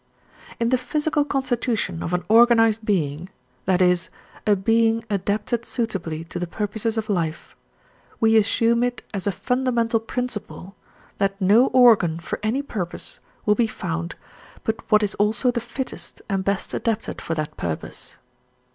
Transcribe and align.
In 0.59 0.69
the 0.69 0.79
physical 0.79 1.23
constitution 1.23 2.01
of 2.01 2.11
an 2.11 2.23
organized 2.27 2.83
being, 2.83 3.29
that 3.65 3.83
is, 3.83 4.09
a 4.47 4.55
being 4.55 5.03
adapted 5.11 5.63
suitably 5.63 6.23
to 6.23 6.39
the 6.39 6.47
purposes 6.47 6.97
of 6.97 7.07
life, 7.07 7.55
we 8.19 8.35
assume 8.35 8.81
it 8.81 9.03
as 9.13 9.27
a 9.27 9.31
fundamental 9.31 9.99
principle 9.99 10.75
that 11.19 11.39
no 11.39 11.67
organ 11.67 12.19
for 12.19 12.39
any 12.41 12.63
purpose 12.63 13.19
will 13.45 13.53
be 13.53 13.67
found 13.67 14.15
but 14.63 14.79
what 14.91 15.03
is 15.03 15.13
also 15.21 15.51
the 15.51 15.61
fittest 15.61 16.19
and 16.27 16.43
best 16.43 16.73
adapted 16.73 17.21
for 17.21 17.35
that 17.35 17.55
purpose. 17.55 18.17